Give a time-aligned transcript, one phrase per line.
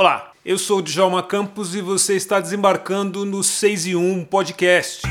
[0.00, 5.02] Olá, eu sou o Djalma Campos e você está desembarcando no 6 e 1 Podcast.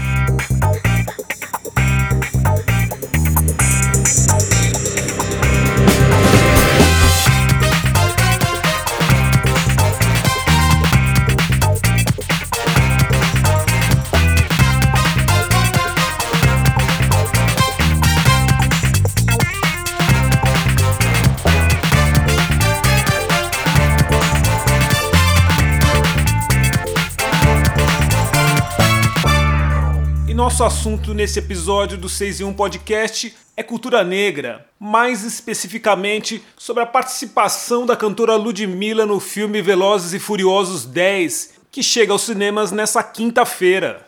[30.37, 36.83] Nosso assunto nesse episódio do 6 em 1 Podcast é cultura negra, mais especificamente sobre
[36.83, 42.71] a participação da cantora Ludmilla no filme Velozes e Furiosos 10, que chega aos cinemas
[42.71, 44.05] nessa quinta-feira.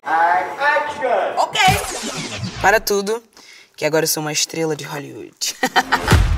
[1.35, 1.59] Ok.
[2.61, 3.23] Para tudo,
[3.75, 5.55] que agora eu sou uma estrela de Hollywood.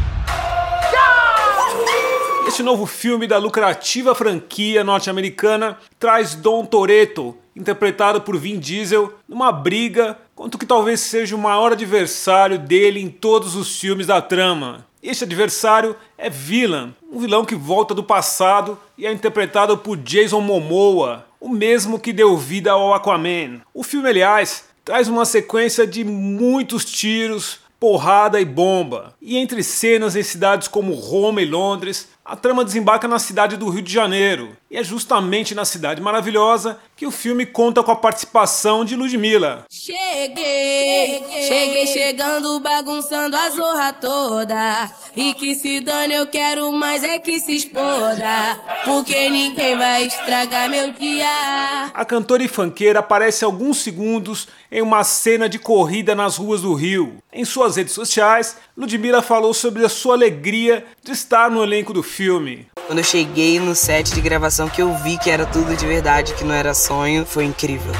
[2.51, 9.53] Este novo filme da lucrativa franquia norte-americana traz Dom Toretto, interpretado por Vin Diesel, numa
[9.53, 14.21] briga contra o que talvez seja o maior adversário dele em todos os filmes da
[14.21, 14.85] trama.
[15.01, 20.41] Este adversário é Villain, um vilão que volta do passado e é interpretado por Jason
[20.41, 23.61] Momoa, o mesmo que deu vida ao Aquaman.
[23.73, 29.15] O filme, aliás, traz uma sequência de muitos tiros, porrada e bomba.
[29.19, 33.69] E entre cenas em cidades como Roma e Londres, a trama desembarca na cidade do
[33.69, 34.55] Rio de Janeiro.
[34.69, 39.65] E é justamente na cidade maravilhosa que o filme conta com a participação de Ludmilla.
[39.69, 44.91] Cheguei, cheguei chegando, bagunçando a zorra toda.
[45.15, 48.57] E que se dane, eu quero mais é que se exploda.
[48.85, 51.91] Porque ninguém vai estragar meu dia.
[51.93, 56.73] A cantora e fanqueira aparece alguns segundos em uma cena de corrida nas ruas do
[56.73, 57.17] Rio.
[57.33, 62.01] Em suas redes sociais, Ludmilla falou sobre a sua alegria de estar no elenco do
[62.11, 62.67] filme.
[62.85, 66.33] Quando eu cheguei no set de gravação que eu vi que era tudo de verdade,
[66.33, 67.91] que não era sonho, foi incrível.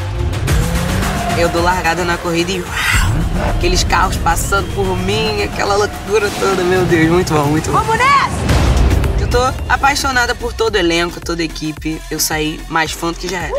[1.40, 6.62] Eu dou largada na corrida e uau, aqueles carros passando por mim, aquela loucura toda,
[6.64, 7.80] meu Deus, muito bom, muito bom.
[7.80, 9.22] Vamos nessa!
[9.22, 12.02] Eu tô apaixonada por todo o elenco, toda a equipe.
[12.12, 13.54] Eu saí mais fã do que já era.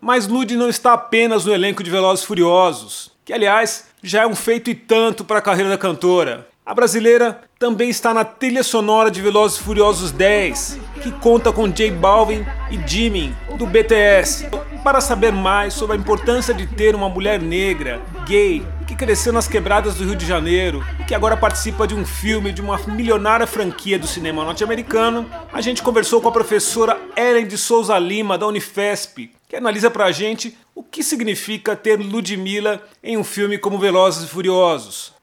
[0.00, 4.34] Mas Lud não está apenas no elenco de Velozes Furiosos, que aliás já é um
[4.34, 6.48] feito e tanto para a carreira da cantora.
[6.66, 11.90] A brasileira também está na trilha sonora de Velozes Furiosos 10, que conta com J
[11.90, 14.48] Balvin e Jimin, do BTS.
[14.82, 19.46] Para saber mais sobre a importância de ter uma mulher negra, gay, que cresceu nas
[19.46, 23.46] quebradas do Rio de Janeiro e que agora participa de um filme de uma milionária
[23.46, 28.46] franquia do cinema norte-americano, a gente conversou com a professora Ellen de Souza Lima, da
[28.46, 34.24] Unifesp, que analisa pra gente o que significa ter Ludmilla em um filme como Velozes
[34.24, 35.13] e Furiosos.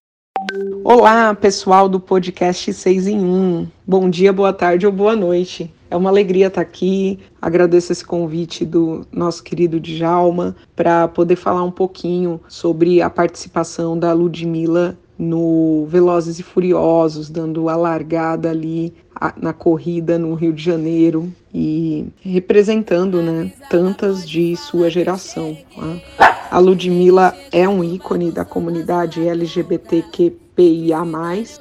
[0.84, 3.68] Olá, pessoal do podcast 6 em 1.
[3.86, 5.72] Bom dia, boa tarde ou boa noite.
[5.90, 7.20] É uma alegria estar aqui.
[7.40, 13.98] Agradeço esse convite do nosso querido Djalma para poder falar um pouquinho sobre a participação
[13.98, 18.92] da Ludmilla no Velozes e Furiosos, dando a largada ali
[19.38, 25.56] na corrida no Rio de Janeiro e representando né, tantas de sua geração.
[25.78, 26.02] Né?
[26.50, 31.04] A Ludmilla é um ícone da comunidade LGBTQ PIA+,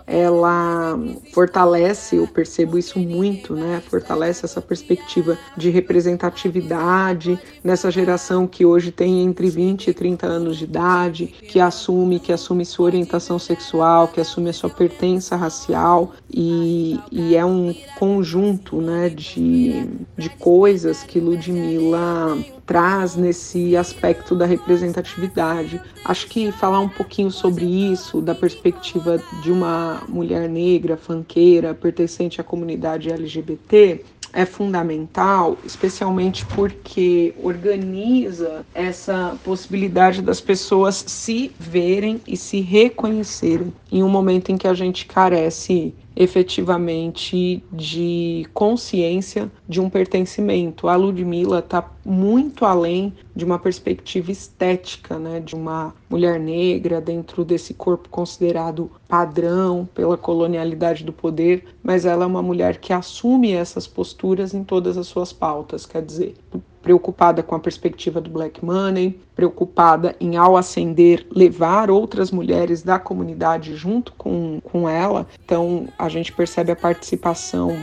[0.06, 0.98] ela
[1.32, 3.82] fortalece, eu percebo isso muito, né?
[3.88, 10.56] Fortalece essa perspectiva de representatividade nessa geração que hoje tem entre 20 e 30 anos
[10.56, 16.12] de idade, que assume, que assume sua orientação sexual, que assume a sua pertença racial
[16.28, 19.86] e, e é um conjunto, né, de,
[20.16, 22.38] de coisas que Ludmilla
[22.70, 25.80] traz nesse aspecto da representatividade.
[26.04, 32.40] Acho que falar um pouquinho sobre isso, da perspectiva de uma mulher negra, fanqueira, pertencente
[32.40, 42.36] à comunidade LGBT, é fundamental, especialmente porque organiza essa possibilidade das pessoas se verem e
[42.36, 49.88] se reconhecerem em um momento em que a gente carece efetivamente de consciência de um
[49.88, 50.88] pertencimento.
[50.88, 57.44] A Ludmilla está muito além de uma perspectiva estética, né, de uma mulher negra dentro
[57.44, 63.52] desse corpo considerado padrão pela colonialidade do poder, mas ela é uma mulher que assume
[63.52, 66.34] essas posturas em todas as suas pautas, quer dizer,
[66.82, 72.98] preocupada com a perspectiva do black money, preocupada em, ao ascender, levar outras mulheres da
[72.98, 75.26] comunidade junto com, com ela.
[75.42, 77.76] Então, a gente percebe a participação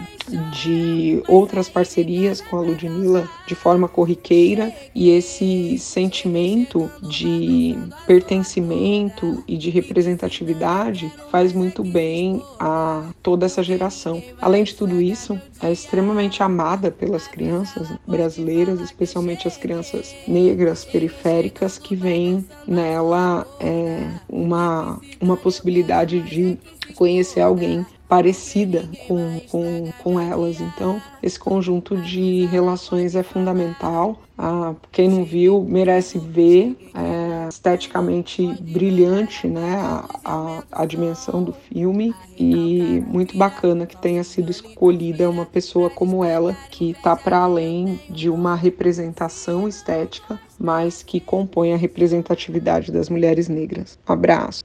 [0.51, 9.57] de outras parcerias com a Ludmilla de forma corriqueira e esse sentimento de pertencimento e
[9.57, 14.21] de representatividade faz muito bem a toda essa geração.
[14.39, 21.78] Além de tudo isso, é extremamente amada pelas crianças brasileiras, especialmente as crianças negras periféricas
[21.78, 26.57] que veem nela é, uma, uma possibilidade de
[26.95, 30.62] conhecer alguém parecida com, com, com elas.
[30.62, 34.19] Então, esse conjunto de relações é fundamental.
[34.38, 36.75] Ah, quem não viu merece ver.
[36.94, 37.17] É
[37.49, 44.51] esteticamente brilhante né, a, a, a, dimensão do filme e muito bacana que tenha sido
[44.51, 51.19] escolhida uma pessoa como ela, que está para além de uma representação estética, mas que
[51.19, 53.97] compõe a representatividade das mulheres negras.
[54.07, 54.63] Um abraço.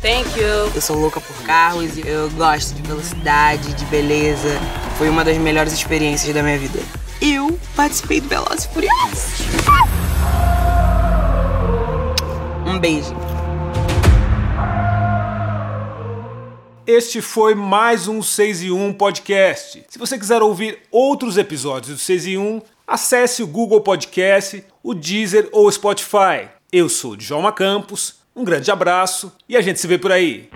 [0.00, 0.72] Thank you.
[0.74, 4.58] Eu sou louca por carros, eu gosto de velocidade, de beleza.
[4.96, 6.78] Foi uma das melhores experiências da minha vida.
[7.20, 9.40] Eu participei do Velozes e Furiosos.
[12.66, 13.14] Um beijo.
[16.86, 19.84] Este foi mais um 6 e 1 podcast.
[19.88, 24.94] Se você quiser ouvir outros episódios do 6 e 1, acesse o Google Podcast, o
[24.94, 26.48] Deezer ou o Spotify.
[26.72, 30.48] Eu sou Djalma Campos um grande abraço e a gente se vê por aí.